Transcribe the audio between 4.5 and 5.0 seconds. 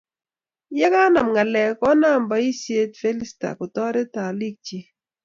chiik.